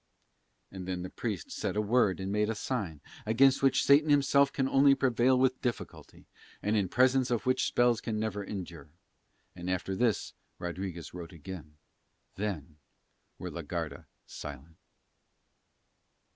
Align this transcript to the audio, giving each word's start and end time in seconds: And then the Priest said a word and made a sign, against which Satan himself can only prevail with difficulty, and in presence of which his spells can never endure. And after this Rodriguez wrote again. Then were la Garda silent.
And 0.71 0.87
then 0.87 1.03
the 1.03 1.11
Priest 1.11 1.51
said 1.51 1.75
a 1.75 1.79
word 1.81 2.19
and 2.19 2.31
made 2.31 2.49
a 2.49 2.55
sign, 2.55 3.01
against 3.23 3.61
which 3.61 3.83
Satan 3.85 4.09
himself 4.09 4.51
can 4.51 4.67
only 4.67 4.95
prevail 4.95 5.37
with 5.37 5.61
difficulty, 5.61 6.25
and 6.63 6.75
in 6.75 6.89
presence 6.89 7.29
of 7.29 7.45
which 7.45 7.61
his 7.61 7.67
spells 7.67 8.01
can 8.01 8.19
never 8.19 8.43
endure. 8.43 8.89
And 9.55 9.69
after 9.69 9.95
this 9.95 10.33
Rodriguez 10.57 11.13
wrote 11.13 11.33
again. 11.33 11.75
Then 12.33 12.77
were 13.37 13.51
la 13.51 13.61
Garda 13.61 14.07
silent. 14.25 14.77